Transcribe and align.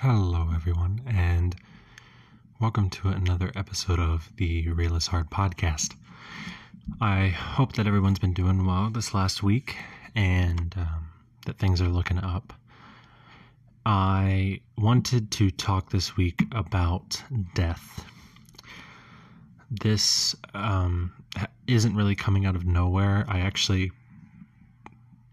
Hello, 0.00 0.50
everyone, 0.54 1.00
and 1.08 1.56
welcome 2.60 2.88
to 2.88 3.08
another 3.08 3.50
episode 3.56 3.98
of 3.98 4.30
the 4.36 4.68
Real 4.68 4.94
is 4.94 5.08
Hard 5.08 5.28
podcast. 5.28 5.96
I 7.00 7.30
hope 7.30 7.72
that 7.72 7.88
everyone's 7.88 8.20
been 8.20 8.32
doing 8.32 8.64
well 8.64 8.90
this 8.90 9.12
last 9.12 9.42
week 9.42 9.74
and 10.14 10.72
um, 10.76 11.08
that 11.46 11.58
things 11.58 11.82
are 11.82 11.88
looking 11.88 12.18
up. 12.18 12.52
I 13.84 14.60
wanted 14.76 15.32
to 15.32 15.50
talk 15.50 15.90
this 15.90 16.16
week 16.16 16.42
about 16.52 17.20
death. 17.56 18.04
This 19.68 20.36
um, 20.54 21.12
isn't 21.66 21.96
really 21.96 22.14
coming 22.14 22.46
out 22.46 22.54
of 22.54 22.64
nowhere. 22.64 23.24
I 23.26 23.40
actually 23.40 23.90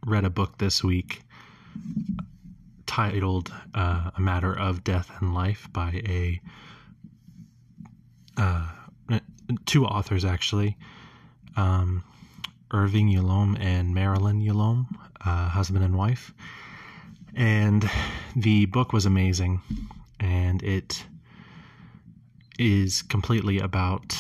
read 0.07 0.25
a 0.25 0.32
book 0.32 0.57
this 0.57 0.84
week 0.84 1.21
titled 2.96 3.52
uh, 3.73 4.10
"A 4.15 4.21
Matter 4.21 4.57
of 4.57 4.82
Death 4.86 5.11
and 5.20 5.33
Life" 5.33 5.68
by 5.74 6.01
a 6.07 6.42
uh, 8.37 8.70
two 9.65 9.86
authors 9.86 10.24
actually, 10.24 10.78
um, 11.57 12.06
Irving 12.71 13.10
Yalom 13.10 13.60
and 13.60 13.93
Marilyn 13.93 14.39
Yalom, 14.42 14.86
uh, 15.25 15.50
husband 15.50 15.84
and 15.84 15.97
wife. 15.97 16.34
And 17.36 17.89
the 18.34 18.65
book 18.68 18.93
was 18.93 19.06
amazing, 19.06 19.62
and 20.21 20.64
it 20.64 21.06
is 22.57 23.01
completely 23.01 23.59
about 23.59 24.15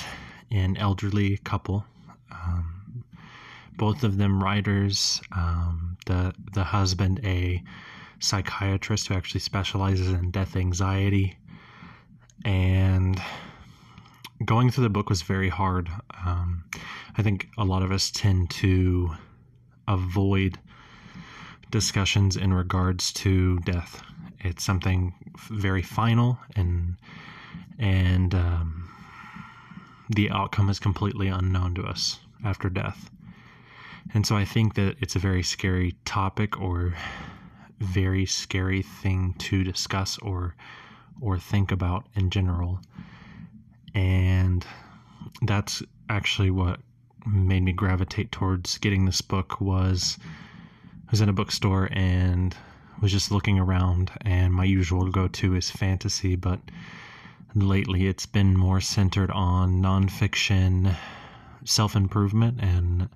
an 0.51 0.75
elderly 0.75 1.37
couple. 1.37 1.85
Um, 2.29 3.05
both 3.77 4.03
of 4.03 4.17
them 4.17 4.43
writers. 4.43 5.21
Um, 5.31 5.95
the 6.07 6.33
the 6.53 6.65
husband 6.65 7.21
a 7.23 7.63
psychiatrist 8.19 9.07
who 9.07 9.13
actually 9.13 9.39
specializes 9.39 10.09
in 10.09 10.31
death 10.31 10.55
anxiety. 10.55 11.37
And 12.43 13.21
going 14.43 14.69
through 14.69 14.83
the 14.83 14.89
book 14.89 15.09
was 15.09 15.21
very 15.21 15.49
hard. 15.49 15.89
Um, 16.25 16.63
I 17.17 17.21
think 17.21 17.47
a 17.57 17.63
lot 17.63 17.81
of 17.81 17.91
us 17.91 18.11
tend 18.11 18.49
to 18.51 19.11
avoid 19.87 20.59
discussions 21.71 22.35
in 22.35 22.53
regards 22.53 23.11
to 23.13 23.59
death. 23.59 24.01
It's 24.39 24.63
something 24.63 25.13
very 25.49 25.81
final 25.81 26.37
and 26.55 26.97
and 27.77 28.33
um, 28.33 28.89
the 30.09 30.29
outcome 30.29 30.69
is 30.69 30.79
completely 30.79 31.27
unknown 31.27 31.75
to 31.75 31.83
us 31.83 32.19
after 32.43 32.69
death. 32.69 33.09
And 34.13 34.25
so 34.25 34.37
I 34.37 34.45
think 34.45 34.75
that 34.75 34.95
it's 35.01 35.15
a 35.15 35.19
very 35.19 35.43
scary 35.43 35.95
topic 36.05 36.59
or 36.61 36.93
very 37.79 38.25
scary 38.25 38.81
thing 38.81 39.33
to 39.37 39.63
discuss 39.63 40.17
or 40.19 40.55
or 41.21 41.39
think 41.39 41.71
about 41.71 42.07
in 42.15 42.29
general. 42.29 42.79
And 43.93 44.65
that's 45.41 45.81
actually 46.09 46.51
what 46.51 46.79
made 47.25 47.63
me 47.63 47.71
gravitate 47.71 48.31
towards 48.31 48.77
getting 48.77 49.05
this 49.05 49.21
book 49.21 49.59
was 49.61 50.17
I 51.07 51.11
was 51.11 51.21
in 51.21 51.29
a 51.29 51.33
bookstore 51.33 51.89
and 51.91 52.55
was 53.01 53.11
just 53.11 53.31
looking 53.31 53.59
around 53.59 54.11
and 54.21 54.53
my 54.53 54.65
usual 54.65 55.09
go-to 55.09 55.55
is 55.55 55.69
fantasy, 55.71 56.35
but 56.35 56.59
lately 57.53 58.07
it's 58.07 58.25
been 58.25 58.57
more 58.57 58.81
centered 58.81 59.31
on 59.31 59.81
nonfiction, 59.81 60.95
self-improvement 61.63 62.59
and 62.61 63.09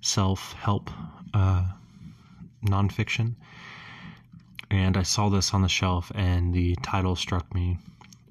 self-help 0.00 0.90
uh, 1.34 1.64
nonfiction 2.64 3.34
and 4.70 4.96
I 4.96 5.02
saw 5.02 5.28
this 5.28 5.52
on 5.52 5.62
the 5.62 5.68
shelf, 5.68 6.12
and 6.14 6.54
the 6.54 6.76
title 6.76 7.16
struck 7.16 7.52
me, 7.54 7.78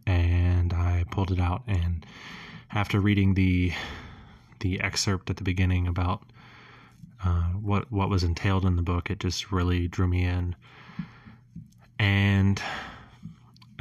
and 0.05 0.73
I 0.73 1.05
pulled 1.11 1.31
it 1.31 1.39
out. 1.39 1.63
And 1.67 2.05
after 2.71 2.99
reading 2.99 3.33
the 3.33 3.73
the 4.59 4.81
excerpt 4.81 5.29
at 5.29 5.37
the 5.37 5.43
beginning 5.43 5.87
about 5.87 6.23
uh, 7.23 7.49
what 7.61 7.91
what 7.91 8.09
was 8.09 8.23
entailed 8.23 8.65
in 8.65 8.75
the 8.75 8.81
book, 8.81 9.09
it 9.09 9.19
just 9.19 9.51
really 9.51 9.87
drew 9.87 10.07
me 10.07 10.23
in. 10.23 10.55
And 11.97 12.61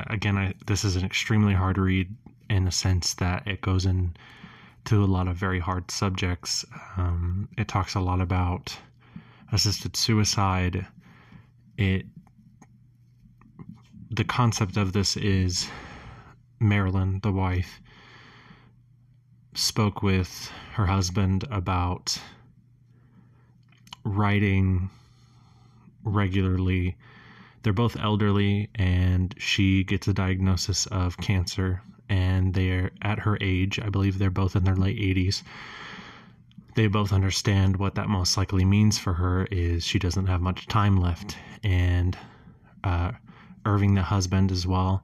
again, 0.09 0.37
I, 0.37 0.55
this 0.67 0.85
is 0.85 0.97
an 0.97 1.05
extremely 1.05 1.55
hard 1.55 1.79
read 1.79 2.15
in 2.51 2.65
the 2.65 2.73
sense 2.73 3.15
that 3.15 3.47
it 3.47 3.61
goes 3.61 3.87
in 3.87 4.17
to 4.87 5.05
a 5.05 5.07
lot 5.07 5.29
of 5.29 5.37
very 5.37 5.61
hard 5.61 5.91
subjects. 5.91 6.65
Um, 6.97 7.49
it 7.57 7.69
talks 7.69 7.95
a 7.95 8.01
lot 8.01 8.21
about 8.21 8.77
assisted 9.53 9.97
suicide. 9.97 10.87
It 11.77 12.07
the 14.19 14.25
concept 14.25 14.77
of 14.77 14.93
this 14.93 15.17
is 15.17 15.69
Marilyn, 16.59 17.21
the 17.23 17.31
wife, 17.31 17.81
spoke 19.55 20.03
with 20.03 20.51
her 20.73 20.87
husband 20.87 21.45
about 21.53 22.19
writing 24.03 24.91
regularly. 26.03 26.97
They're 27.63 27.73
both 27.73 27.97
elderly, 27.97 28.69
and 28.75 29.33
she 29.39 29.85
gets 29.85 30.09
a 30.09 30.13
diagnosis 30.13 30.87
of 30.87 31.17
cancer. 31.19 31.81
And 32.09 32.55
they're 32.55 32.91
at 33.03 33.21
her 33.21 33.39
age, 33.41 33.79
I 33.79 33.89
believe 33.89 34.19
they're 34.19 34.31
both 34.31 34.57
in 34.57 34.65
their 34.65 34.75
late 34.75 34.99
80s. 34.99 35.45
They 36.75 36.89
both 36.89 37.13
understand 37.13 37.77
what 37.77 37.95
that 37.95 38.09
most 38.09 38.37
likely 38.37 38.65
means 38.65 38.99
for 38.99 39.13
her 39.13 39.45
is 39.53 39.85
she 39.85 40.01
doesn't 40.01 40.27
have 40.27 40.41
much 40.41 40.67
time 40.67 40.97
left. 40.97 41.37
And 41.63 42.19
uh, 42.83 43.13
Irving, 43.69 43.95
the 43.95 44.03
husband, 44.03 44.51
as 44.51 44.67
well, 44.67 45.03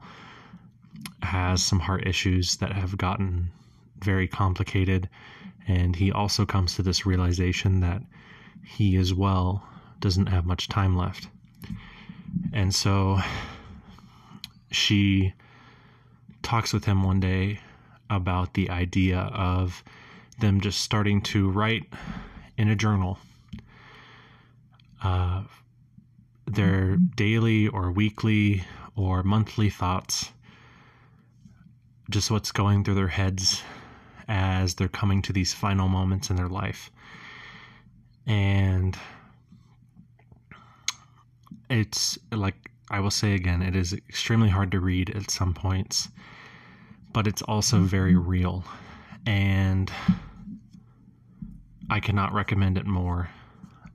has 1.22 1.62
some 1.62 1.80
heart 1.80 2.06
issues 2.06 2.56
that 2.56 2.72
have 2.72 2.97
gotten 2.97 3.50
very 3.98 4.26
complicated. 4.26 5.08
And 5.69 5.94
he 5.97 6.10
also 6.10 6.44
comes 6.47 6.75
to 6.75 6.82
this 6.82 7.06
realization 7.06 7.80
that 7.80 8.02
he 8.64 8.97
as 8.97 9.12
well 9.12 9.62
doesn't 10.00 10.26
have 10.26 10.47
much 10.47 10.69
time 10.69 10.97
left. 10.97 11.28
And 12.52 12.75
so 12.75 13.20
she 14.70 15.32
talks 16.42 16.72
with 16.72 16.84
him 16.84 17.02
one 17.02 17.20
day 17.20 17.60
about 18.10 18.54
the 18.54 18.70
idea 18.70 19.19
of 19.19 19.82
them 20.38 20.60
just 20.60 20.81
starting 20.81 21.20
to 21.22 21.50
write 21.50 21.84
in 22.56 22.69
a 22.69 22.76
journal 22.76 23.19
uh, 25.02 25.42
their 26.54 26.97
daily 27.16 27.69
or 27.69 27.91
weekly 27.91 28.65
or 28.97 29.22
monthly 29.22 29.70
thoughts, 29.70 30.31
just 32.10 32.31
what's 32.31 32.53
going 32.53 32.84
through 32.84 32.94
their 32.94 33.09
heads 33.09 33.62
as 34.28 34.75
they're 34.75 34.88
coming 34.88 35.22
to 35.22 35.32
these 35.32 35.53
final 35.53 35.88
moments 35.88 36.31
in 36.31 36.37
their 36.37 36.48
life. 36.48 36.91
And 38.26 38.97
it's 41.69 42.19
like 42.32 42.70
I 42.91 43.00
will 43.00 43.10
say 43.10 43.34
again, 43.34 43.62
it 43.62 43.75
is 43.75 43.93
extremely 43.93 44.48
hard 44.48 44.70
to 44.72 44.81
read 44.81 45.10
at 45.10 45.31
some 45.31 45.54
points, 45.54 46.09
but 47.12 47.26
it's 47.26 47.43
also 47.43 47.78
mm-hmm. 47.78 47.87
very 47.87 48.14
real. 48.14 48.64
And 49.26 49.91
I 51.91 52.00
cannot 52.00 52.32
recommend 52.32 52.78
it 52.78 52.87
more 52.87 53.28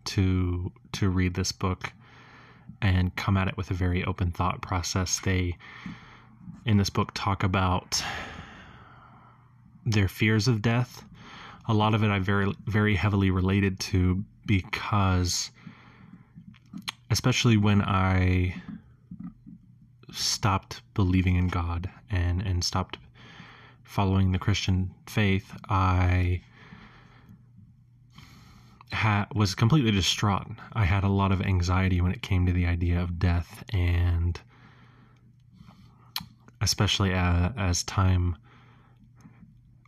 to 0.05 0.71
to 0.93 1.09
read 1.09 1.35
this 1.35 1.51
book 1.51 1.93
and 2.81 3.15
come 3.15 3.37
at 3.37 3.47
it 3.47 3.57
with 3.57 3.71
a 3.71 3.73
very 3.73 4.03
open 4.03 4.31
thought 4.31 4.61
process. 4.61 5.19
They, 5.19 5.57
in 6.65 6.77
this 6.77 6.89
book, 6.89 7.11
talk 7.13 7.43
about 7.43 8.03
their 9.85 10.07
fears 10.07 10.47
of 10.47 10.61
death. 10.61 11.03
A 11.67 11.73
lot 11.73 11.93
of 11.93 12.03
it 12.03 12.09
I 12.09 12.19
very, 12.19 12.53
very 12.65 12.95
heavily 12.95 13.31
related 13.31 13.79
to 13.81 14.23
because, 14.45 15.51
especially 17.11 17.57
when 17.57 17.81
I 17.81 18.61
stopped 20.11 20.81
believing 20.93 21.35
in 21.35 21.47
God 21.47 21.89
and, 22.09 22.41
and 22.41 22.63
stopped 22.63 22.97
following 23.83 24.31
the 24.31 24.39
Christian 24.39 24.91
faith, 25.05 25.55
I 25.69 26.41
had 28.91 29.25
was 29.35 29.55
completely 29.55 29.91
distraught. 29.91 30.47
I 30.73 30.85
had 30.85 31.03
a 31.03 31.09
lot 31.09 31.31
of 31.31 31.41
anxiety 31.41 32.01
when 32.01 32.11
it 32.11 32.21
came 32.21 32.45
to 32.45 32.53
the 32.53 32.65
idea 32.65 33.01
of 33.01 33.19
death, 33.19 33.63
and 33.71 34.39
especially 36.61 37.13
as, 37.13 37.51
as 37.57 37.83
time 37.83 38.35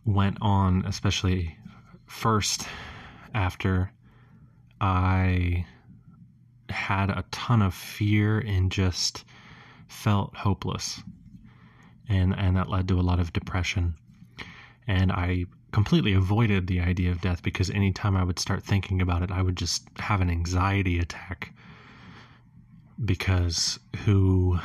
went 0.04 0.38
on, 0.40 0.84
especially 0.86 1.56
first 2.06 2.66
after 3.34 3.90
I 4.80 5.66
had 6.68 7.10
a 7.10 7.24
ton 7.30 7.62
of 7.62 7.74
fear 7.74 8.38
and 8.38 8.70
just 8.70 9.24
felt 9.88 10.34
hopeless. 10.34 11.02
And 12.08 12.34
and 12.36 12.56
that 12.56 12.68
led 12.68 12.88
to 12.88 12.98
a 12.98 13.02
lot 13.02 13.20
of 13.20 13.32
depression. 13.32 13.94
And 14.86 15.12
I 15.12 15.46
completely 15.72 16.12
avoided 16.12 16.66
the 16.66 16.80
idea 16.80 17.10
of 17.10 17.20
death 17.20 17.42
because 17.42 17.70
anytime 17.70 18.16
I 18.16 18.24
would 18.24 18.38
start 18.38 18.62
thinking 18.62 19.00
about 19.00 19.22
it, 19.22 19.30
I 19.30 19.42
would 19.42 19.56
just 19.56 19.88
have 19.98 20.20
an 20.20 20.30
anxiety 20.30 20.98
attack 20.98 21.52
because 23.04 23.80
who 24.04 24.58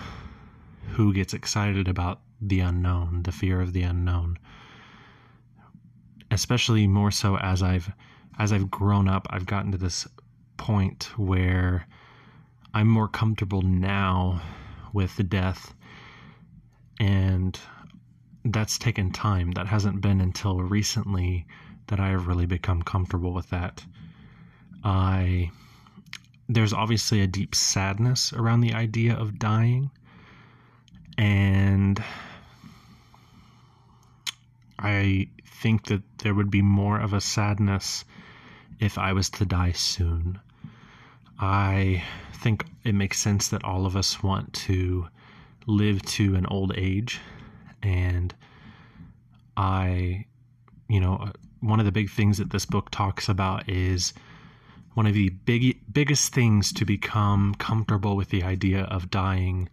who 0.91 1.13
gets 1.13 1.33
excited 1.33 1.87
about 1.87 2.21
the 2.41 2.59
unknown, 2.59 3.23
the 3.23 3.31
fear 3.31 3.61
of 3.61 3.73
the 3.73 3.83
unknown. 3.83 4.37
Especially 6.29 6.87
more 6.87 7.11
so 7.11 7.37
as 7.37 7.63
I've 7.63 7.91
as 8.37 8.51
I've 8.51 8.69
grown 8.69 9.07
up, 9.07 9.27
I've 9.29 9.45
gotten 9.45 9.71
to 9.71 9.77
this 9.77 10.07
point 10.57 11.09
where 11.17 11.87
I'm 12.73 12.87
more 12.87 13.07
comfortable 13.07 13.61
now 13.61 14.41
with 14.93 15.15
the 15.15 15.23
death 15.23 15.73
and 16.99 17.57
that's 18.53 18.77
taken 18.77 19.11
time. 19.11 19.51
That 19.51 19.67
hasn't 19.67 20.01
been 20.01 20.21
until 20.21 20.61
recently 20.61 21.45
that 21.87 21.99
I 21.99 22.09
have 22.09 22.27
really 22.27 22.45
become 22.45 22.81
comfortable 22.81 23.33
with 23.33 23.49
that. 23.49 23.83
I 24.83 25.51
there's 26.49 26.73
obviously 26.73 27.21
a 27.21 27.27
deep 27.27 27.53
sadness 27.53 28.31
around 28.31 28.61
the 28.61 28.73
idea 28.73 29.13
of 29.13 29.37
dying 29.37 29.91
and 31.17 32.01
I 34.79 35.27
think 35.45 35.87
that 35.87 36.03
there 36.19 36.33
would 36.33 36.51
be 36.51 36.61
more 36.61 36.99
of 36.99 37.13
a 37.13 37.21
sadness 37.21 38.05
if 38.79 38.97
I 38.97 39.13
was 39.13 39.29
to 39.31 39.45
die 39.45 39.71
soon. 39.71 40.39
I 41.39 42.03
think 42.33 42.65
it 42.83 42.93
makes 42.93 43.19
sense 43.19 43.47
that 43.49 43.63
all 43.63 43.85
of 43.85 43.95
us 43.95 44.21
want 44.21 44.53
to 44.53 45.07
live 45.65 46.01
to 46.03 46.35
an 46.35 46.45
old 46.45 46.73
age. 46.77 47.19
And 47.83 48.33
I, 49.55 50.25
you 50.87 50.99
know, 50.99 51.15
uh, 51.15 51.31
one 51.61 51.79
of 51.79 51.85
the 51.85 51.91
big 51.91 52.09
things 52.09 52.37
that 52.37 52.51
this 52.51 52.65
book 52.65 52.89
talks 52.91 53.29
about 53.29 53.69
is 53.69 54.13
one 54.93 55.07
of 55.07 55.13
the 55.13 55.29
big, 55.29 55.79
biggest 55.91 56.33
things 56.33 56.71
to 56.73 56.85
become 56.85 57.55
comfortable 57.55 58.15
with 58.15 58.29
the 58.29 58.43
idea 58.43 58.83
of 58.83 59.11
dying 59.11 59.69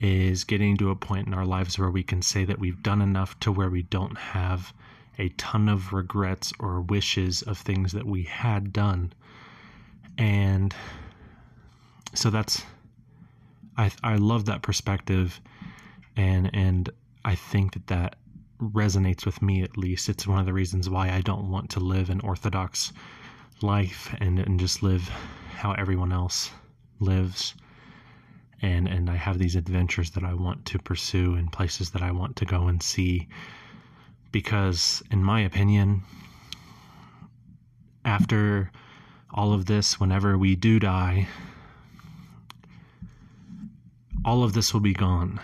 is 0.00 0.44
getting 0.44 0.76
to 0.76 0.90
a 0.90 0.96
point 0.96 1.26
in 1.26 1.34
our 1.34 1.46
lives 1.46 1.78
where 1.78 1.90
we 1.90 2.02
can 2.02 2.20
say 2.20 2.44
that 2.44 2.58
we've 2.58 2.82
done 2.82 3.00
enough 3.00 3.38
to 3.40 3.50
where 3.50 3.70
we 3.70 3.82
don't 3.82 4.18
have 4.18 4.72
a 5.18 5.28
ton 5.30 5.68
of 5.68 5.92
regrets 5.92 6.52
or 6.58 6.80
wishes 6.80 7.42
of 7.42 7.58
things 7.58 7.92
that 7.92 8.06
we 8.06 8.24
had 8.24 8.72
done. 8.72 9.12
And 10.18 10.74
so 12.14 12.30
that's 12.30 12.62
I 13.76 13.90
I 14.02 14.16
love 14.16 14.46
that 14.46 14.62
perspective 14.62 15.40
and 16.16 16.50
and 16.54 16.90
I 17.26 17.34
think 17.34 17.72
that 17.72 17.88
that 17.88 18.16
resonates 18.60 19.26
with 19.26 19.42
me 19.42 19.62
at 19.62 19.76
least. 19.76 20.08
It's 20.08 20.28
one 20.28 20.38
of 20.38 20.46
the 20.46 20.52
reasons 20.52 20.88
why 20.88 21.10
I 21.10 21.22
don't 21.22 21.50
want 21.50 21.70
to 21.70 21.80
live 21.80 22.08
an 22.08 22.20
orthodox 22.20 22.92
life 23.60 24.14
and 24.20 24.38
and 24.38 24.60
just 24.60 24.80
live 24.80 25.02
how 25.56 25.72
everyone 25.72 26.12
else 26.12 26.52
lives. 27.00 27.54
And 28.62 28.86
and 28.86 29.10
I 29.10 29.16
have 29.16 29.38
these 29.38 29.56
adventures 29.56 30.10
that 30.12 30.22
I 30.22 30.34
want 30.34 30.66
to 30.66 30.78
pursue 30.78 31.34
and 31.34 31.50
places 31.52 31.90
that 31.90 32.02
I 32.02 32.12
want 32.12 32.36
to 32.36 32.44
go 32.44 32.68
and 32.68 32.80
see 32.80 33.26
because 34.30 35.02
in 35.10 35.24
my 35.24 35.40
opinion 35.40 36.02
after 38.04 38.70
all 39.30 39.52
of 39.52 39.66
this 39.66 39.98
whenever 39.98 40.38
we 40.38 40.54
do 40.54 40.78
die 40.78 41.26
all 44.24 44.44
of 44.44 44.52
this 44.52 44.72
will 44.72 44.80
be 44.80 44.92
gone. 44.94 45.40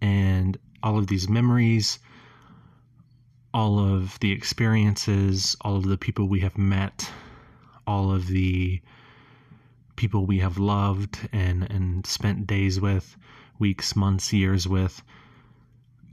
And 0.00 0.58
all 0.84 0.98
of 0.98 1.06
these 1.06 1.28
memories, 1.28 1.98
all 3.54 3.78
of 3.78 4.20
the 4.20 4.30
experiences, 4.30 5.56
all 5.62 5.76
of 5.76 5.84
the 5.84 5.96
people 5.96 6.28
we 6.28 6.40
have 6.40 6.58
met, 6.58 7.10
all 7.86 8.12
of 8.12 8.26
the 8.26 8.80
people 9.96 10.26
we 10.26 10.38
have 10.40 10.58
loved 10.58 11.18
and, 11.32 11.68
and 11.70 12.06
spent 12.06 12.46
days 12.46 12.78
with, 12.80 13.16
weeks, 13.58 13.96
months, 13.96 14.32
years 14.32 14.68
with, 14.68 15.02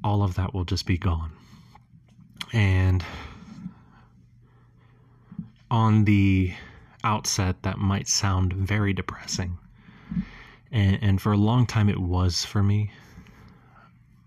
all 0.03 0.23
of 0.23 0.35
that 0.35 0.53
will 0.53 0.63
just 0.63 0.85
be 0.85 0.97
gone. 0.97 1.31
And 2.53 3.03
on 5.69 6.05
the 6.05 6.53
outset, 7.03 7.61
that 7.63 7.77
might 7.77 8.07
sound 8.07 8.53
very 8.53 8.93
depressing 8.93 9.57
and, 10.71 10.99
and 11.01 11.21
for 11.21 11.33
a 11.33 11.37
long 11.37 11.65
time 11.65 11.89
it 11.89 11.99
was 11.99 12.45
for 12.45 12.63
me 12.63 12.91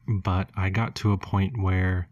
but 0.07 0.49
i 0.57 0.69
got 0.71 0.95
to 0.95 1.13
a 1.13 1.19
point 1.19 1.61
where 1.61 2.09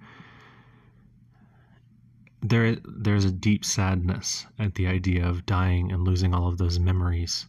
there 2.40 2.76
there's 2.84 3.24
a 3.24 3.30
deep 3.30 3.64
sadness 3.64 4.46
at 4.58 4.74
the 4.74 4.86
idea 4.86 5.26
of 5.26 5.46
dying 5.46 5.92
and 5.92 6.04
losing 6.04 6.34
all 6.34 6.48
of 6.48 6.58
those 6.58 6.78
memories 6.78 7.46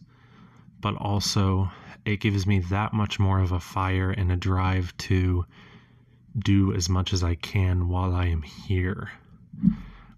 but 0.80 0.94
also 0.96 1.70
it 2.04 2.20
gives 2.20 2.46
me 2.46 2.58
that 2.58 2.92
much 2.92 3.18
more 3.18 3.40
of 3.40 3.52
a 3.52 3.60
fire 3.60 4.10
and 4.10 4.30
a 4.30 4.36
drive 4.36 4.94
to 4.98 5.44
do 6.38 6.72
as 6.74 6.88
much 6.88 7.12
as 7.12 7.22
I 7.22 7.34
can 7.36 7.88
while 7.88 8.14
I 8.14 8.26
am 8.26 8.42
here. 8.42 9.10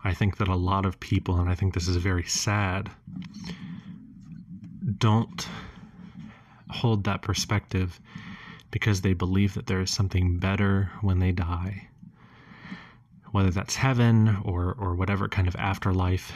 I 0.02 0.14
think 0.14 0.38
that 0.38 0.48
a 0.48 0.56
lot 0.56 0.86
of 0.86 0.98
people, 0.98 1.38
and 1.38 1.48
I 1.48 1.54
think 1.54 1.74
this 1.74 1.88
is 1.88 1.96
very 1.96 2.24
sad, 2.24 2.90
don't 4.98 5.48
hold 6.70 7.04
that 7.04 7.22
perspective 7.22 8.00
because 8.70 9.00
they 9.00 9.12
believe 9.12 9.54
that 9.54 9.66
there 9.66 9.80
is 9.80 9.90
something 9.90 10.38
better 10.38 10.90
when 11.00 11.18
they 11.18 11.32
die. 11.32 11.88
Whether 13.30 13.50
that's 13.50 13.76
heaven 13.76 14.38
or, 14.44 14.74
or 14.78 14.94
whatever 14.94 15.28
kind 15.28 15.48
of 15.48 15.56
afterlife, 15.56 16.32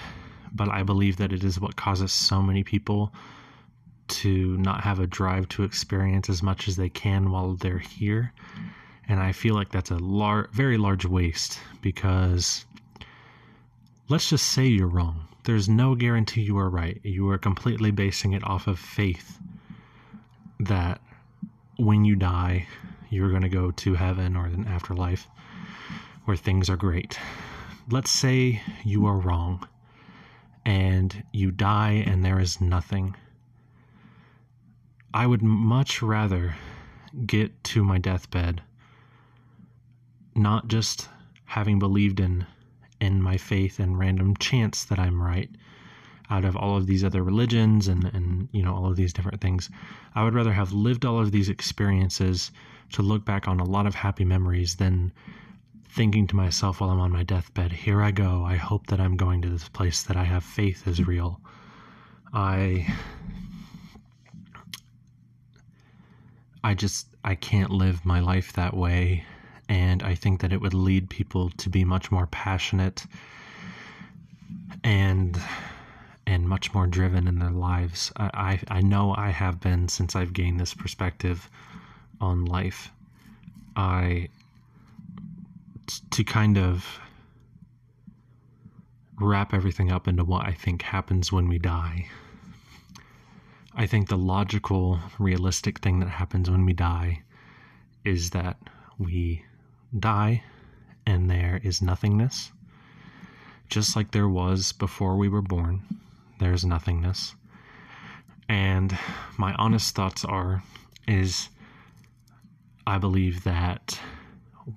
but 0.53 0.69
I 0.69 0.83
believe 0.83 1.17
that 1.19 1.33
it 1.33 1.45
is 1.45 1.61
what 1.61 1.77
causes 1.77 2.13
so 2.13 2.43
many 2.43 2.65
people 2.65 3.13
to 4.09 4.57
not 4.59 4.83
have 4.83 4.99
a 4.99 5.07
drive 5.07 5.49
to 5.51 5.63
experience 5.63 6.29
as 6.29 6.43
much 6.43 6.67
as 6.69 6.77
they 6.77 6.89
can 6.89 7.31
while 7.31 7.55
they're 7.55 7.79
here. 7.79 8.33
And 9.09 9.21
I 9.21 9.33
feel 9.33 9.55
like 9.55 9.71
that's 9.71 9.91
a 9.91 9.99
lar- 9.99 10.49
very 10.53 10.77
large 10.77 11.05
waste 11.05 11.59
because 11.81 12.65
let's 14.09 14.29
just 14.29 14.47
say 14.47 14.67
you're 14.67 14.89
wrong. 14.89 15.27
There's 15.45 15.69
no 15.69 15.95
guarantee 15.95 16.43
you 16.43 16.59
are 16.59 16.69
right. 16.69 17.01
You 17.03 17.31
are 17.31 17.39
completely 17.39 17.91
basing 17.93 18.33
it 18.33 18.45
off 18.45 18.67
of 18.67 18.79
faith 18.79 19.39
that 20.59 21.01
when 21.81 22.05
you 22.05 22.15
die, 22.17 22.67
you're 23.09 23.31
going 23.31 23.43
to 23.43 23.49
go 23.49 23.71
to 23.71 23.95
heaven 23.95 24.37
or 24.37 24.47
an 24.47 24.67
afterlife 24.67 25.27
where 26.25 26.37
things 26.37 26.69
are 26.69 26.77
great. 26.77 27.19
Let's 27.91 28.11
say 28.11 28.63
you 28.85 29.07
are 29.07 29.19
wrong 29.19 29.67
and 30.65 31.25
you 31.33 31.51
die 31.51 32.05
and 32.07 32.25
there 32.25 32.39
is 32.39 32.61
nothing. 32.61 33.17
I 35.13 35.27
would 35.27 35.43
much 35.43 36.03
rather 36.03 36.55
get 37.27 37.65
to 37.65 37.83
my 37.83 37.99
deathbed 37.99 38.63
not 40.35 40.69
just 40.69 41.09
having 41.45 41.79
believed 41.79 42.21
in 42.21 42.47
in 43.01 43.23
my 43.23 43.37
faith 43.37 43.81
and 43.81 43.99
random 43.99 44.37
chance 44.37 44.85
that 44.85 44.99
I'm 44.99 45.23
right, 45.23 45.51
out 46.31 46.45
of 46.45 46.57
all 46.57 46.77
of 46.77 46.87
these 46.87 47.05
other 47.05 47.23
religions 47.23 47.89
and, 47.89 48.05
and 48.05 48.49
you 48.53 48.63
know 48.63 48.75
all 48.75 48.87
of 48.87 48.97
these 48.97 49.13
different 49.13 49.41
things. 49.41 49.69
I 50.15 50.25
would 50.25 50.35
rather 50.35 50.53
have 50.53 50.73
lived 50.73 51.05
all 51.05 51.21
of 51.21 51.33
these 51.33 51.49
experiences 51.49 52.51
to 52.93 53.03
look 53.03 53.25
back 53.25 53.49
on 53.49 53.61
a 53.61 53.65
lot 53.65 53.87
of 53.87 53.95
happy 53.95 54.25
memories 54.25 54.77
than 54.77 55.13
thinking 55.91 56.27
to 56.29 56.37
myself 56.37 56.81
while 56.81 56.91
i'm 56.91 57.01
on 57.01 57.11
my 57.11 57.25
deathbed 57.25 57.73
here 57.73 58.01
i 58.01 58.11
go. 58.13 58.45
I 58.45 58.57
hope 58.57 58.87
that 58.87 59.01
i'm 59.01 59.17
going 59.17 59.43
to 59.43 59.49
this 59.49 59.69
place 59.69 60.05
that 60.05 60.17
i 60.17 60.25
have 60.25 60.45
faith 60.45 60.87
is 60.87 61.07
real. 61.07 61.41
I 62.33 62.87
i 66.63 66.75
just 66.75 67.09
i 67.25 67.35
can't 67.35 67.71
live 67.71 68.05
my 68.05 68.21
life 68.21 68.53
that 68.53 68.77
way 68.77 69.25
and 69.69 70.03
i 70.03 70.15
think 70.15 70.41
that 70.43 70.53
it 70.53 70.61
would 70.61 70.75
lead 70.75 71.09
people 71.09 71.51
to 71.51 71.71
be 71.71 71.85
much 71.85 72.13
more 72.13 72.27
passionate 72.27 73.05
and 74.85 75.41
and 76.31 76.49
much 76.49 76.73
more 76.73 76.87
driven 76.87 77.27
in 77.27 77.41
their 77.41 77.51
lives. 77.51 78.13
I, 78.17 78.61
I, 78.71 78.77
I 78.79 78.81
know 78.83 79.13
I 79.17 79.31
have 79.31 79.61
been 79.61 79.89
since 79.89 80.15
I've 80.15 80.33
gained 80.33 80.61
this 80.61 80.75
perspective 80.75 81.51
on 82.21 82.45
life. 82.45 82.93
I 83.75 84.29
to 86.13 86.23
kind 86.23 86.57
of 86.57 87.01
wrap 89.19 89.53
everything 89.53 89.91
up 89.91 90.07
into 90.07 90.23
what 90.23 90.47
I 90.47 90.53
think 90.53 90.83
happens 90.83 91.33
when 91.33 91.49
we 91.49 91.59
die. 91.59 92.07
I 93.75 93.87
think 93.87 94.09
the 94.09 94.17
logical, 94.17 95.01
realistic 95.19 95.81
thing 95.81 95.99
that 95.99 96.09
happens 96.09 96.49
when 96.49 96.65
we 96.65 96.75
die 96.75 97.23
is 98.05 98.31
that 98.31 98.57
we 98.99 99.45
die 99.99 100.45
and 101.05 101.29
there 101.29 101.61
is 101.65 101.83
nothingness, 101.83 102.53
just 103.69 103.97
like 103.97 104.13
there 104.13 104.29
was 104.29 104.71
before 104.71 105.17
we 105.17 105.29
were 105.29 105.43
born 105.43 105.83
there's 106.41 106.65
nothingness. 106.65 107.35
And 108.49 108.99
my 109.39 109.55
honest 109.55 109.95
thoughts 109.95 110.25
are 110.25 110.63
is 111.07 111.49
I 112.87 112.99
believe 112.99 113.45
that 113.45 114.01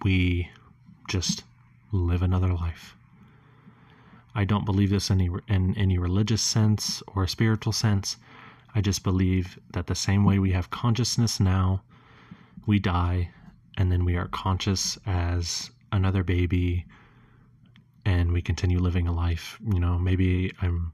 we 0.03 0.49
just 1.07 1.43
live 1.91 2.21
another 2.21 2.53
life. 2.53 2.95
I 4.35 4.45
don't 4.45 4.65
believe 4.65 4.89
this 4.91 5.09
any 5.09 5.29
in 5.47 5.75
any 5.77 5.97
religious 5.97 6.41
sense 6.41 7.01
or 7.07 7.25
spiritual 7.27 7.73
sense. 7.73 8.17
I 8.75 8.81
just 8.81 9.03
believe 9.03 9.59
that 9.71 9.87
the 9.87 9.95
same 9.95 10.23
way 10.23 10.39
we 10.39 10.51
have 10.51 10.69
consciousness 10.69 11.39
now, 11.39 11.81
we 12.65 12.79
die 12.79 13.31
and 13.77 13.91
then 13.91 14.05
we 14.05 14.15
are 14.15 14.27
conscious 14.27 14.97
as 15.05 15.71
another 15.91 16.23
baby 16.23 16.85
and 18.05 18.31
we 18.31 18.41
continue 18.41 18.79
living 18.79 19.07
a 19.07 19.13
life 19.13 19.59
you 19.73 19.79
know 19.79 19.97
maybe 19.97 20.51
i'm 20.61 20.91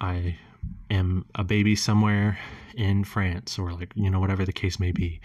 i 0.00 0.36
am 0.90 1.24
a 1.34 1.44
baby 1.44 1.74
somewhere 1.76 2.38
in 2.74 3.04
france 3.04 3.58
or 3.58 3.72
like 3.72 3.92
you 3.94 4.10
know 4.10 4.20
whatever 4.20 4.44
the 4.44 4.52
case 4.52 4.78
may 4.78 4.92
be. 4.92 5.20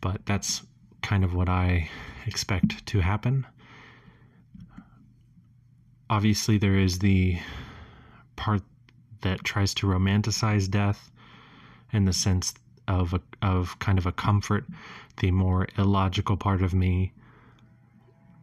But 0.00 0.26
that's 0.26 0.62
kind 1.02 1.24
of 1.24 1.34
what 1.34 1.48
i 1.48 1.88
expect 2.26 2.86
to 2.86 3.00
happen. 3.00 3.46
Obviously 6.08 6.58
there 6.58 6.78
is 6.78 6.98
the 6.98 7.38
part 8.36 8.62
that 9.22 9.42
tries 9.44 9.74
to 9.74 9.86
romanticize 9.86 10.70
death 10.70 11.10
in 11.92 12.04
the 12.04 12.12
sense 12.12 12.54
of 12.86 13.14
a, 13.14 13.20
of 13.40 13.78
kind 13.78 13.98
of 13.98 14.06
a 14.06 14.12
comfort 14.12 14.64
the 15.18 15.30
more 15.30 15.66
illogical 15.78 16.36
part 16.36 16.60
of 16.62 16.74
me. 16.74 17.12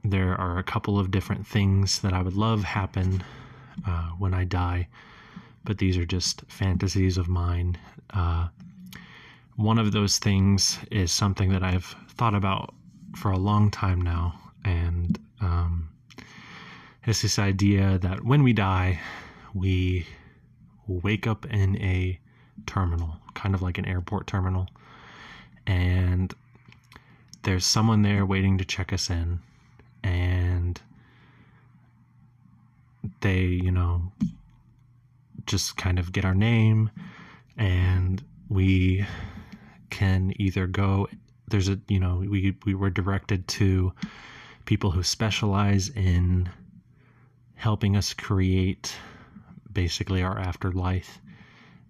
There 0.04 0.34
are 0.40 0.58
a 0.58 0.64
couple 0.64 0.98
of 0.98 1.12
different 1.12 1.46
things 1.46 2.00
that 2.00 2.14
I 2.14 2.22
would 2.22 2.36
love 2.36 2.64
happen 2.64 3.24
uh, 3.86 4.10
when 4.18 4.34
I 4.34 4.44
die, 4.44 4.88
but 5.64 5.78
these 5.78 5.98
are 5.98 6.06
just 6.06 6.44
fantasies 6.48 7.18
of 7.18 7.28
mine. 7.28 7.78
Uh, 8.12 8.48
one 9.56 9.78
of 9.78 9.92
those 9.92 10.18
things 10.18 10.80
is 10.90 11.12
something 11.12 11.50
that 11.50 11.64
I've 11.64 11.96
thought 12.10 12.36
about 12.36 12.74
for 13.16 13.32
a 13.32 13.38
long 13.38 13.70
time 13.72 14.02
now, 14.02 14.40
and 14.64 15.20
um, 15.42 15.90
it's 17.06 17.22
this 17.22 17.40
idea 17.40 17.98
that 18.00 18.24
when 18.24 18.44
we 18.44 18.54
die, 18.54 19.00
we 19.54 20.06
wake 20.88 21.28
up 21.28 21.46
in 21.46 21.78
a 21.78 22.20
terminal, 22.66 23.18
kind 23.34 23.54
of 23.56 23.62
like 23.62 23.78
an 23.78 23.86
airport 23.86 24.28
terminal, 24.28 24.68
and 25.68 26.34
there's 27.44 27.66
someone 27.66 28.02
there 28.02 28.26
waiting 28.26 28.58
to 28.58 28.66
check 28.66 28.94
us 28.94 29.10
in. 29.10 29.40
And 30.04 30.80
they, 33.22 33.42
you 33.42 33.72
know, 33.72 34.12
just 35.46 35.78
kind 35.78 36.00
of 36.00 36.12
get 36.12 36.26
our 36.26 36.36
name 36.36 36.90
and 37.58 38.24
we 38.50 39.06
can 39.90 40.34
either 40.38 40.68
go 40.68 41.08
there's 41.48 41.68
a 41.68 41.78
you 41.90 42.00
know 42.00 42.24
we 42.28 42.56
we 42.66 42.74
were 42.74 42.90
directed 42.90 43.46
to 43.48 43.92
people 44.66 44.92
who 44.92 45.04
specialize 45.04 45.90
in 45.90 46.50
helping 47.56 47.96
us 47.96 48.14
create 48.14 48.96
basically 49.72 50.24
our 50.24 50.40
afterlife. 50.40 51.20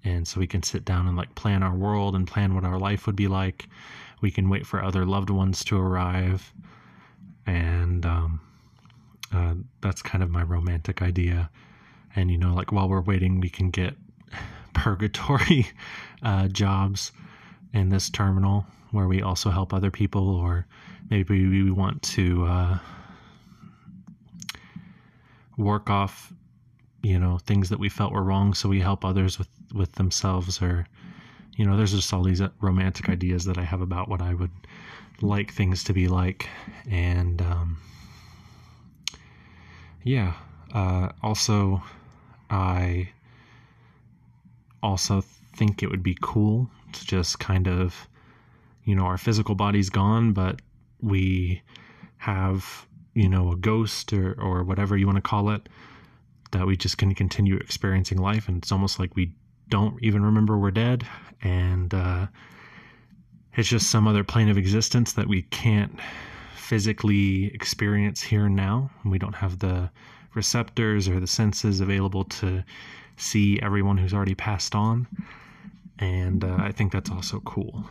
And 0.03 0.27
so 0.27 0.39
we 0.39 0.47
can 0.47 0.63
sit 0.63 0.83
down 0.83 1.07
and 1.07 1.15
like 1.15 1.33
plan 1.35 1.63
our 1.63 1.75
world 1.75 2.15
and 2.15 2.27
plan 2.27 2.55
what 2.55 2.65
our 2.65 2.79
life 2.79 3.05
would 3.05 3.15
be 3.15 3.27
like. 3.27 3.69
We 4.19 4.31
can 4.31 4.49
wait 4.49 4.65
for 4.65 4.83
other 4.83 5.05
loved 5.05 5.29
ones 5.29 5.63
to 5.65 5.77
arrive. 5.77 6.51
And 7.45 8.05
um, 8.05 8.41
uh, 9.33 9.55
that's 9.81 10.01
kind 10.01 10.23
of 10.23 10.29
my 10.29 10.43
romantic 10.43 11.01
idea. 11.01 11.49
And 12.15 12.29
you 12.29 12.37
know, 12.37 12.53
like 12.53 12.71
while 12.71 12.89
we're 12.89 13.01
waiting, 13.01 13.39
we 13.39 13.49
can 13.49 13.69
get 13.69 13.95
purgatory 14.73 15.67
uh, 16.23 16.47
jobs 16.47 17.11
in 17.73 17.89
this 17.89 18.09
terminal 18.09 18.65
where 18.91 19.07
we 19.07 19.21
also 19.21 19.49
help 19.49 19.73
other 19.73 19.91
people, 19.91 20.29
or 20.35 20.65
maybe 21.09 21.47
we 21.47 21.71
want 21.71 22.01
to 22.03 22.45
uh, 22.45 22.77
work 25.57 25.89
off, 25.89 26.33
you 27.01 27.17
know, 27.17 27.37
things 27.37 27.69
that 27.69 27.79
we 27.79 27.87
felt 27.87 28.11
were 28.11 28.23
wrong, 28.23 28.53
so 28.53 28.67
we 28.67 28.81
help 28.81 29.05
others 29.05 29.39
with 29.39 29.47
with 29.73 29.93
themselves, 29.93 30.61
or 30.61 30.85
you 31.55 31.65
know, 31.65 31.77
there's 31.77 31.93
just 31.93 32.13
all 32.13 32.23
these 32.23 32.41
romantic 32.59 33.09
ideas 33.09 33.45
that 33.45 33.57
I 33.57 33.63
have 33.63 33.81
about 33.81 34.09
what 34.09 34.21
I 34.21 34.33
would 34.33 34.51
like 35.21 35.53
things 35.53 35.83
to 35.85 35.93
be 35.93 36.07
like. 36.07 36.49
And 36.89 37.41
um, 37.41 37.77
yeah, 40.03 40.33
uh, 40.73 41.09
also, 41.21 41.83
I 42.49 43.09
also 44.81 45.23
think 45.55 45.83
it 45.83 45.89
would 45.89 46.03
be 46.03 46.17
cool 46.21 46.69
to 46.93 47.05
just 47.05 47.39
kind 47.39 47.67
of, 47.67 48.07
you 48.83 48.95
know, 48.95 49.03
our 49.03 49.17
physical 49.17 49.55
body's 49.55 49.89
gone, 49.89 50.33
but 50.33 50.61
we 51.01 51.61
have, 52.17 52.87
you 53.13 53.29
know, 53.29 53.51
a 53.51 53.55
ghost 53.55 54.13
or, 54.13 54.33
or 54.39 54.63
whatever 54.63 54.97
you 54.97 55.05
want 55.05 55.17
to 55.17 55.21
call 55.21 55.49
it, 55.49 55.67
that 56.51 56.65
we 56.65 56.75
just 56.75 56.97
can 56.97 57.13
continue 57.15 57.57
experiencing 57.57 58.17
life. 58.17 58.47
And 58.47 58.57
it's 58.57 58.71
almost 58.71 58.99
like 58.99 59.15
we 59.15 59.33
don't 59.69 60.01
even 60.03 60.23
remember 60.23 60.57
we're 60.57 60.71
dead. 60.71 61.05
And, 61.41 61.93
uh, 61.93 62.27
it's 63.55 63.67
just 63.67 63.89
some 63.89 64.07
other 64.07 64.23
plane 64.23 64.49
of 64.49 64.57
existence 64.57 65.13
that 65.13 65.27
we 65.27 65.41
can't 65.43 65.99
physically 66.71 67.47
experience 67.47 68.21
here 68.21 68.45
and 68.45 68.55
now. 68.55 68.89
We 69.03 69.19
don't 69.19 69.35
have 69.35 69.59
the 69.59 69.91
receptors 70.33 71.09
or 71.09 71.19
the 71.19 71.27
senses 71.27 71.81
available 71.81 72.23
to 72.39 72.63
see 73.17 73.59
everyone 73.61 73.97
who's 73.97 74.13
already 74.13 74.35
passed 74.35 74.73
on. 74.73 75.05
And 75.99 76.45
uh, 76.45 76.55
I 76.57 76.71
think 76.71 76.93
that's 76.93 77.11
also 77.11 77.41
cool. 77.41 77.83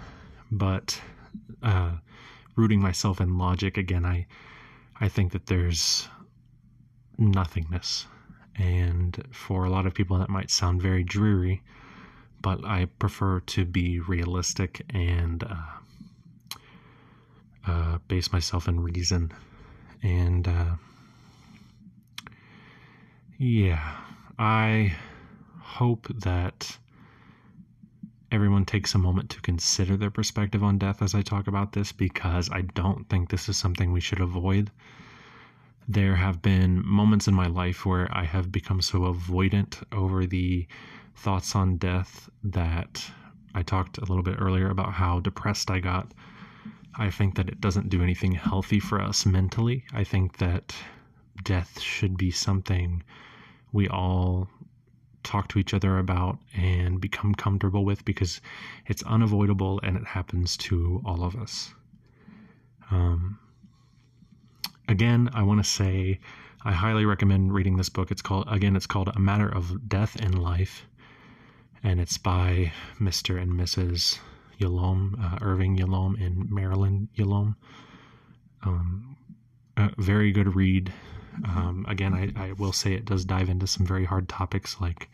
But 0.50 0.98
uh, 1.62 1.92
rooting 2.56 2.80
myself 2.80 3.20
in 3.20 3.36
logic 3.36 3.76
again, 3.76 4.06
I 4.06 4.26
I 4.98 5.08
think 5.08 5.32
that 5.32 5.44
there's 5.44 6.08
nothingness. 7.18 8.06
And 8.56 9.22
for 9.30 9.66
a 9.66 9.70
lot 9.70 9.84
of 9.84 9.92
people, 9.92 10.16
that 10.20 10.30
might 10.30 10.50
sound 10.50 10.80
very 10.80 11.04
dreary 11.04 11.62
but 12.42 12.64
I 12.64 12.86
prefer 12.98 13.40
to 13.40 13.64
be 13.66 14.00
realistic 14.00 14.82
and 14.90 15.44
uh, 15.44 15.56
uh, 17.70 17.98
base 18.08 18.32
myself 18.32 18.68
in 18.68 18.80
reason. 18.80 19.32
And 20.02 20.48
uh, 20.48 20.74
yeah, 23.38 23.96
I 24.38 24.96
hope 25.60 26.08
that 26.20 26.76
everyone 28.32 28.64
takes 28.64 28.94
a 28.94 28.98
moment 28.98 29.30
to 29.30 29.40
consider 29.40 29.96
their 29.96 30.10
perspective 30.10 30.62
on 30.62 30.78
death 30.78 31.02
as 31.02 31.14
I 31.14 31.22
talk 31.22 31.46
about 31.46 31.72
this 31.72 31.92
because 31.92 32.50
I 32.50 32.62
don't 32.62 33.08
think 33.08 33.28
this 33.28 33.48
is 33.48 33.56
something 33.56 33.92
we 33.92 34.00
should 34.00 34.20
avoid. 34.20 34.70
There 35.88 36.16
have 36.16 36.40
been 36.42 36.86
moments 36.86 37.28
in 37.28 37.34
my 37.34 37.46
life 37.46 37.84
where 37.84 38.08
I 38.12 38.24
have 38.24 38.52
become 38.52 38.80
so 38.80 39.00
avoidant 39.12 39.82
over 39.92 40.26
the 40.26 40.66
thoughts 41.16 41.56
on 41.56 41.76
death 41.76 42.30
that 42.44 43.04
I 43.54 43.62
talked 43.62 43.98
a 43.98 44.04
little 44.04 44.22
bit 44.22 44.36
earlier 44.40 44.70
about 44.70 44.92
how 44.92 45.20
depressed 45.20 45.70
I 45.70 45.80
got. 45.80 46.12
I 46.96 47.10
think 47.10 47.36
that 47.36 47.48
it 47.48 47.60
doesn't 47.60 47.88
do 47.88 48.02
anything 48.02 48.32
healthy 48.32 48.80
for 48.80 49.00
us 49.00 49.24
mentally. 49.24 49.84
I 49.92 50.04
think 50.04 50.38
that 50.38 50.74
death 51.42 51.80
should 51.80 52.16
be 52.16 52.30
something 52.30 53.02
we 53.72 53.88
all 53.88 54.48
talk 55.22 55.48
to 55.48 55.58
each 55.58 55.74
other 55.74 55.98
about 55.98 56.38
and 56.56 57.00
become 57.00 57.34
comfortable 57.34 57.84
with 57.84 58.04
because 58.04 58.40
it's 58.86 59.02
unavoidable 59.04 59.80
and 59.82 59.96
it 59.96 60.06
happens 60.06 60.56
to 60.56 61.00
all 61.04 61.22
of 61.22 61.36
us. 61.36 61.72
Um, 62.90 63.38
again, 64.88 65.30
I 65.32 65.42
want 65.42 65.62
to 65.62 65.70
say 65.70 66.20
I 66.62 66.72
highly 66.72 67.04
recommend 67.04 67.54
reading 67.54 67.76
this 67.76 67.88
book. 67.88 68.10
It's 68.10 68.22
called, 68.22 68.46
again, 68.48 68.76
it's 68.76 68.86
called 68.86 69.08
A 69.14 69.20
Matter 69.20 69.48
of 69.48 69.88
Death 69.88 70.16
and 70.16 70.42
Life 70.42 70.86
and 71.82 72.00
it's 72.00 72.18
by 72.18 72.72
Mr. 72.98 73.40
and 73.40 73.52
Mrs. 73.52 74.18
Yalom, 74.60 75.14
uh, 75.22 75.38
Irving 75.40 75.76
Yalom 75.76 76.24
and 76.24 76.50
Marilyn 76.50 77.08
Yalom. 77.16 77.56
Um, 78.62 79.16
very 79.96 80.32
good 80.32 80.54
read. 80.54 80.92
Um, 81.44 81.86
again, 81.88 82.12
I, 82.12 82.32
I, 82.36 82.52
will 82.52 82.72
say 82.72 82.92
it 82.92 83.06
does 83.06 83.24
dive 83.24 83.48
into 83.48 83.66
some 83.66 83.86
very 83.86 84.04
hard 84.04 84.28
topics 84.28 84.80
like 84.80 85.08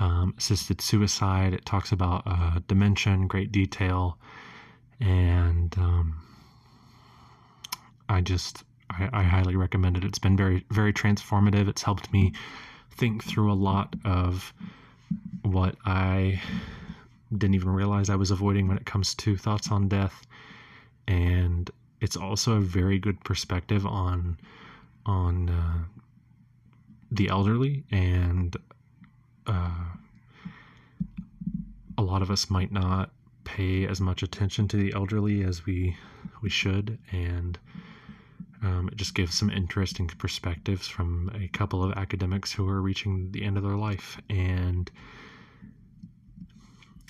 um, 0.00 0.34
assisted 0.38 0.80
suicide. 0.80 1.52
It 1.52 1.66
talks 1.66 1.92
about 1.92 2.22
uh, 2.26 2.60
dementia 2.66 3.12
in 3.12 3.26
great 3.26 3.52
detail, 3.52 4.16
and 5.00 5.76
um, 5.76 6.16
I 8.08 8.22
just 8.22 8.64
I, 8.88 9.10
I 9.12 9.22
highly 9.22 9.56
recommend 9.56 9.98
it. 9.98 10.04
It's 10.04 10.18
been 10.18 10.36
very 10.36 10.64
very 10.70 10.92
transformative. 10.92 11.68
It's 11.68 11.82
helped 11.82 12.12
me 12.12 12.32
think 12.90 13.24
through 13.24 13.52
a 13.52 13.54
lot 13.54 13.94
of 14.04 14.54
what 15.42 15.76
I 15.84 16.40
didn't 17.38 17.54
even 17.54 17.70
realize 17.70 18.10
I 18.10 18.16
was 18.16 18.30
avoiding 18.30 18.68
when 18.68 18.76
it 18.76 18.86
comes 18.86 19.14
to 19.16 19.36
thoughts 19.36 19.70
on 19.70 19.88
death. 19.88 20.26
And 21.06 21.70
it's 22.00 22.16
also 22.16 22.56
a 22.56 22.60
very 22.60 22.98
good 22.98 23.22
perspective 23.24 23.86
on 23.86 24.38
on 25.06 25.50
uh, 25.50 25.84
the 27.10 27.28
elderly 27.28 27.84
and 27.90 28.56
uh, 29.46 29.84
a 31.98 32.02
lot 32.02 32.22
of 32.22 32.30
us 32.30 32.50
might 32.50 32.72
not 32.72 33.10
pay 33.44 33.86
as 33.86 34.00
much 34.00 34.22
attention 34.22 34.66
to 34.68 34.76
the 34.76 34.92
elderly 34.94 35.42
as 35.44 35.66
we 35.66 35.96
we 36.42 36.48
should 36.48 36.98
and 37.12 37.58
um, 38.62 38.88
it 38.88 38.96
just 38.96 39.14
gives 39.14 39.34
some 39.34 39.50
interesting 39.50 40.06
perspectives 40.06 40.88
from 40.88 41.30
a 41.34 41.48
couple 41.48 41.84
of 41.84 41.92
academics 41.92 42.50
who 42.52 42.66
are 42.68 42.80
reaching 42.80 43.30
the 43.32 43.44
end 43.44 43.56
of 43.58 43.62
their 43.62 43.76
life 43.76 44.18
and 44.30 44.90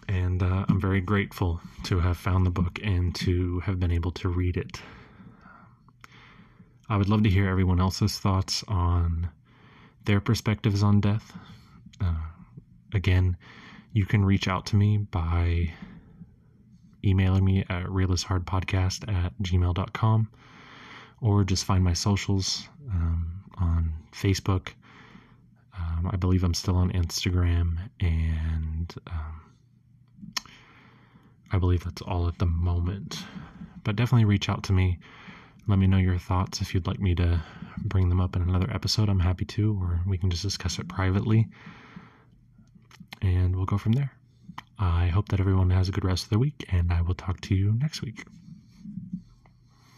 And 0.09 0.43
uh, 0.43 0.67
I'm 0.69 0.81
very 0.81 1.01
grateful 1.01 1.61
to 1.85 2.01
have 2.01 2.17
found 2.17 2.47
the 2.47 2.51
book 2.51 2.79
and 2.83 3.15
to 3.17 3.61
have 3.61 3.81
been 3.81 3.91
able 3.91 4.13
to 4.13 4.29
read 4.29 4.57
it. 4.57 4.81
I 6.89 6.97
would 6.97 7.09
love 7.09 7.23
to 7.23 7.31
hear 7.31 7.49
everyone 7.49 7.81
else's 7.81 8.19
thoughts 8.19 8.63
on 8.69 9.31
their 10.05 10.21
perspectives 10.21 10.83
on 10.83 11.01
death. 11.01 11.33
Uh, 12.01 12.27
again, 12.93 13.37
you 13.93 14.05
can 14.05 14.25
reach 14.25 14.49
out 14.49 14.67
to 14.67 14.77
me 14.77 14.99
by 14.99 15.73
emailing 17.05 17.45
me 17.45 17.61
at 17.69 17.87
realishardpodcast 17.87 19.09
at 19.13 19.33
gmail.com 19.43 20.29
or 21.21 21.45
just 21.45 21.65
find 21.65 21.83
my 21.83 21.93
socials 21.93 22.69
um, 22.91 23.45
on 23.57 23.93
Facebook. 24.13 24.71
Um, 25.77 26.11
I 26.13 26.17
believe 26.17 26.45
I'm 26.45 26.55
still 26.55 26.77
on 26.77 26.93
Instagram, 26.93 27.79
and 28.01 28.95
um, 29.07 29.41
I 31.55 31.59
believe 31.59 31.85
that's 31.85 32.03
all 32.03 32.27
at 32.27 32.39
the 32.39 32.47
moment. 32.47 33.23
But 33.85 33.95
definitely 33.95 34.25
reach 34.25 34.49
out 34.49 34.65
to 34.65 34.73
me. 34.73 34.99
Let 35.69 35.79
me 35.79 35.87
know 35.87 35.99
your 35.99 36.19
thoughts 36.19 36.61
if 36.61 36.75
you'd 36.75 36.89
like 36.89 36.99
me 36.99 37.15
to 37.15 37.41
bring 37.79 38.09
them 38.09 38.21
up 38.21 38.35
in 38.35 38.43
another 38.43 38.69
episode. 38.73 39.09
I'm 39.09 39.21
happy 39.21 39.45
to, 39.45 39.79
or 39.81 40.01
we 40.05 40.19
can 40.19 40.31
just 40.31 40.43
discuss 40.43 40.81
it 40.81 40.89
privately. 40.89 41.47
And 43.23 43.55
we'll 43.55 43.67
go 43.67 43.79
from 43.79 43.93
there. 43.93 44.11
I 44.81 45.07
hope 45.07 45.29
that 45.29 45.39
everyone 45.39 45.71
has 45.71 45.89
a 45.89 45.93
good 45.93 46.05
rest 46.05 46.25
of 46.25 46.31
the 46.31 46.41
week, 46.41 46.67
and 46.73 46.93
I 46.93 47.03
will 47.03 47.15
talk 47.15 47.41
to 47.43 47.55
you 47.55 47.73
next 47.75 48.03
week. 48.03 48.25